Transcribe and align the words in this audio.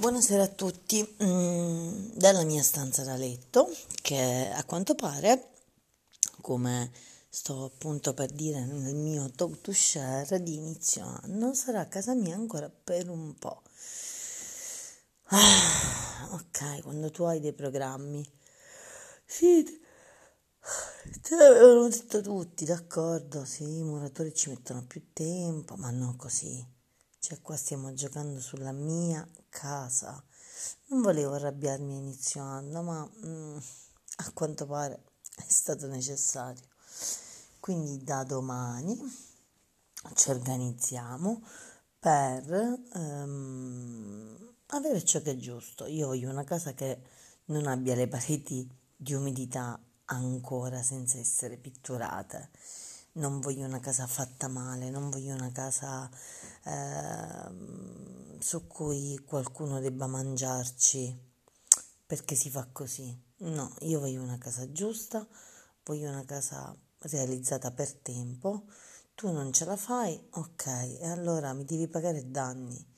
Buonasera 0.00 0.44
a 0.44 0.46
tutti, 0.46 1.04
mm, 1.24 2.10
dalla 2.14 2.44
mia 2.44 2.62
stanza 2.62 3.02
da 3.02 3.16
letto, 3.16 3.68
che 4.00 4.48
a 4.54 4.62
quanto 4.62 4.94
pare, 4.94 5.48
come 6.40 6.92
sto 7.28 7.64
appunto 7.64 8.14
per 8.14 8.30
dire 8.30 8.64
nel 8.64 8.94
mio 8.94 9.28
talk 9.32 9.60
to 9.60 9.72
share 9.72 10.40
di 10.40 10.54
inizio 10.54 11.04
anno, 11.04 11.52
sarà 11.52 11.88
casa 11.88 12.14
mia 12.14 12.36
ancora 12.36 12.70
per 12.70 13.08
un 13.08 13.34
po'. 13.34 13.62
Ah, 15.30 16.28
ok, 16.30 16.82
quando 16.82 17.10
tu 17.10 17.24
hai 17.24 17.40
dei 17.40 17.52
programmi, 17.52 18.24
sì, 19.24 19.64
te 21.22 21.34
l'avevano 21.34 21.88
detto 21.88 22.20
tutti, 22.20 22.64
d'accordo, 22.64 23.44
sì, 23.44 23.64
i 23.64 23.82
muratori 23.82 24.32
ci 24.32 24.48
mettono 24.48 24.84
più 24.86 25.12
tempo, 25.12 25.74
ma 25.74 25.90
non 25.90 26.14
così 26.14 26.76
cioè 27.18 27.40
qua 27.40 27.56
stiamo 27.56 27.92
giocando 27.94 28.40
sulla 28.40 28.72
mia 28.72 29.26
casa. 29.48 30.22
Non 30.86 31.02
volevo 31.02 31.34
arrabbiarmi 31.34 31.94
a 31.94 31.98
inizio 31.98 32.42
anno, 32.42 32.82
ma 32.82 33.10
mm, 33.26 33.56
a 34.16 34.32
quanto 34.32 34.66
pare 34.66 35.02
è 35.36 35.44
stato 35.46 35.86
necessario. 35.86 36.64
Quindi 37.60 38.02
da 38.02 38.24
domani 38.24 38.96
ci 40.14 40.30
organizziamo 40.30 41.42
per 41.98 42.80
um, 42.94 44.54
avere 44.66 45.04
ciò 45.04 45.20
che 45.20 45.32
è 45.32 45.36
giusto. 45.36 45.86
Io 45.86 46.06
voglio 46.06 46.30
una 46.30 46.44
casa 46.44 46.72
che 46.72 47.02
non 47.46 47.66
abbia 47.66 47.94
le 47.94 48.08
pareti 48.08 48.68
di 48.96 49.14
umidità 49.14 49.78
ancora 50.06 50.82
senza 50.82 51.18
essere 51.18 51.56
pitturate 51.56 52.50
non 53.18 53.40
voglio 53.40 53.66
una 53.66 53.80
casa 53.80 54.06
fatta 54.06 54.48
male, 54.48 54.90
non 54.90 55.10
voglio 55.10 55.34
una 55.34 55.50
casa 55.52 56.08
eh, 56.64 58.38
su 58.40 58.66
cui 58.66 59.20
qualcuno 59.26 59.80
debba 59.80 60.06
mangiarci 60.06 61.26
perché 62.06 62.34
si 62.34 62.50
fa 62.50 62.68
così. 62.70 63.16
No, 63.38 63.74
io 63.80 64.00
voglio 64.00 64.22
una 64.22 64.38
casa 64.38 64.70
giusta, 64.72 65.26
voglio 65.84 66.08
una 66.08 66.24
casa 66.24 66.74
realizzata 67.00 67.70
per 67.72 67.92
tempo. 67.92 68.64
Tu 69.14 69.30
non 69.32 69.52
ce 69.52 69.64
la 69.64 69.76
fai, 69.76 70.20
ok, 70.30 70.66
e 71.00 71.06
allora 71.08 71.52
mi 71.52 71.64
devi 71.64 71.88
pagare 71.88 72.30
danni. 72.30 72.96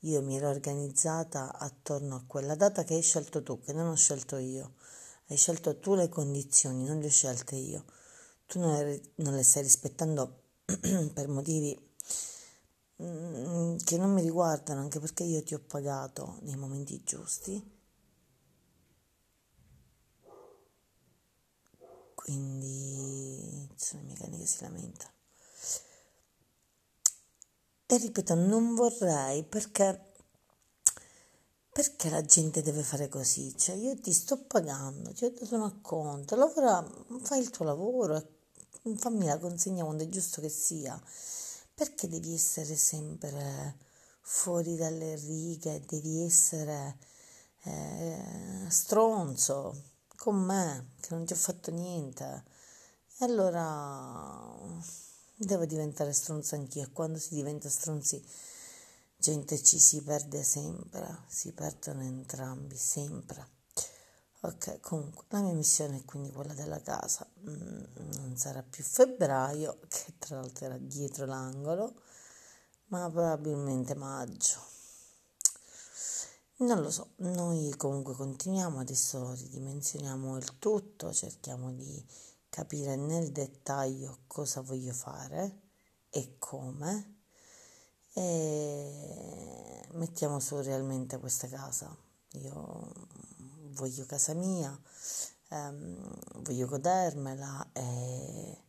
Io 0.00 0.20
mi 0.22 0.36
ero 0.36 0.48
organizzata 0.48 1.56
attorno 1.56 2.16
a 2.16 2.24
quella 2.26 2.56
data 2.56 2.82
che 2.82 2.94
hai 2.94 3.02
scelto 3.02 3.42
tu, 3.44 3.60
che 3.60 3.72
non 3.72 3.88
ho 3.88 3.94
scelto 3.94 4.36
io. 4.36 4.74
Hai 5.28 5.36
scelto 5.36 5.78
tu 5.78 5.94
le 5.94 6.08
condizioni, 6.08 6.84
non 6.84 6.98
le 6.98 7.06
ho 7.06 7.10
scelte 7.10 7.54
io 7.54 7.84
tu 8.52 8.58
non 8.58 8.74
le, 8.74 9.00
non 9.16 9.34
le 9.34 9.42
stai 9.42 9.62
rispettando 9.62 10.42
per 11.14 11.26
motivi 11.28 11.74
mm, 13.02 13.76
che 13.78 13.96
non 13.96 14.12
mi 14.12 14.20
riguardano, 14.20 14.80
anche 14.82 15.00
perché 15.00 15.22
io 15.22 15.42
ti 15.42 15.54
ho 15.54 15.58
pagato 15.58 16.36
nei 16.42 16.56
momenti 16.56 17.02
giusti. 17.02 17.80
Quindi 22.14 23.70
sono 23.74 24.02
i 24.02 24.04
miei 24.04 24.16
cani 24.18 24.38
che 24.38 24.46
si 24.46 24.60
lamentano. 24.60 25.12
E 27.86 27.96
ripeto, 27.96 28.34
non 28.34 28.74
vorrei 28.74 29.44
perché 29.44 30.10
perché 31.72 32.10
la 32.10 32.20
gente 32.22 32.60
deve 32.60 32.82
fare 32.82 33.08
così? 33.08 33.56
Cioè, 33.56 33.76
io 33.76 33.98
ti 33.98 34.12
sto 34.12 34.44
pagando, 34.44 35.10
ti 35.14 35.24
ho 35.24 35.30
dato 35.30 35.54
un 35.54 35.62
acconto, 35.62 36.36
lavora, 36.36 36.86
fai 37.22 37.40
il 37.40 37.48
tuo 37.48 37.64
lavoro 37.64 38.40
fammi 38.96 39.26
la 39.26 39.38
consegna 39.38 39.84
quando 39.84 40.04
è 40.04 40.08
giusto 40.08 40.40
che 40.40 40.48
sia. 40.48 41.00
Perché 41.74 42.08
devi 42.08 42.34
essere 42.34 42.76
sempre 42.76 43.76
fuori 44.20 44.76
dalle 44.76 45.16
righe, 45.16 45.84
devi 45.86 46.22
essere 46.22 46.98
eh, 47.64 48.66
stronzo 48.68 49.90
con 50.16 50.36
me, 50.36 50.92
che 51.00 51.14
non 51.14 51.24
ti 51.24 51.32
ho 51.32 51.36
fatto 51.36 51.70
niente. 51.70 52.44
E 53.18 53.24
allora 53.24 54.54
devo 55.34 55.64
diventare 55.66 56.12
stronza 56.12 56.56
anch'io. 56.56 56.90
Quando 56.92 57.18
si 57.18 57.34
diventa 57.34 57.68
stronzi, 57.68 58.24
gente 59.16 59.62
ci 59.62 59.78
si 59.78 60.02
perde 60.02 60.42
sempre, 60.42 61.24
si 61.28 61.52
perdono 61.52 62.02
entrambi, 62.02 62.76
sempre. 62.76 63.61
Ok, 64.44 64.80
comunque 64.80 65.24
la 65.28 65.40
mia 65.40 65.52
missione 65.52 65.98
è 65.98 66.04
quindi 66.04 66.32
quella 66.32 66.52
della 66.52 66.80
casa. 66.80 67.24
Mm, 67.48 67.84
non 68.16 68.36
sarà 68.36 68.60
più 68.62 68.82
febbraio, 68.82 69.78
che 69.86 70.14
tra 70.18 70.36
l'altro 70.36 70.64
era 70.66 70.78
dietro 70.78 71.26
l'angolo, 71.26 71.94
ma 72.86 73.08
probabilmente 73.08 73.94
maggio. 73.94 74.58
Non 76.56 76.80
lo 76.80 76.90
so, 76.90 77.12
noi 77.18 77.72
comunque 77.76 78.14
continuiamo, 78.14 78.80
adesso 78.80 79.32
ridimensioniamo 79.32 80.36
il 80.36 80.58
tutto, 80.58 81.12
cerchiamo 81.12 81.72
di 81.72 82.04
capire 82.48 82.96
nel 82.96 83.30
dettaglio 83.30 84.22
cosa 84.26 84.60
voglio 84.60 84.92
fare 84.92 85.60
e 86.10 86.36
come 86.38 87.20
e 88.14 89.86
mettiamo 89.92 90.40
su 90.40 90.60
realmente 90.60 91.18
questa 91.18 91.46
casa. 91.48 91.96
Io 92.34 92.92
voglio 93.74 94.06
casa 94.06 94.32
mia, 94.34 94.78
ehm, 95.48 96.42
voglio 96.42 96.66
godermela 96.66 97.70
e 97.72 98.62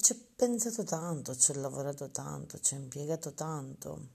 ci 0.00 0.12
ho 0.12 0.16
pensato 0.36 0.84
tanto, 0.84 1.36
ci 1.36 1.50
ho 1.52 1.54
lavorato 1.60 2.10
tanto, 2.10 2.58
ci 2.60 2.74
ho 2.74 2.78
impiegato 2.78 3.34
tanto 3.34 4.08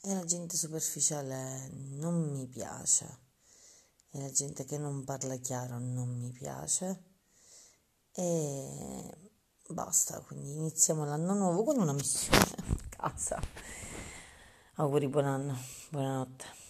e 0.00 0.14
la 0.14 0.24
gente 0.24 0.56
superficiale 0.56 1.68
non 1.72 2.30
mi 2.30 2.46
piace 2.46 3.18
e 4.10 4.20
la 4.20 4.30
gente 4.30 4.64
che 4.64 4.78
non 4.78 5.04
parla 5.04 5.36
chiaro 5.36 5.78
non 5.78 6.16
mi 6.16 6.30
piace 6.30 7.02
e 8.12 9.30
basta, 9.68 10.20
quindi 10.20 10.52
iniziamo 10.52 11.04
l'anno 11.04 11.34
nuovo 11.34 11.64
con 11.64 11.78
una 11.78 11.92
missione 11.92 12.54
a 12.66 12.88
casa. 12.88 13.40
Auguri 14.78 15.08
buon 15.08 15.24
anno, 15.24 15.56
buonanotte. 15.90 16.65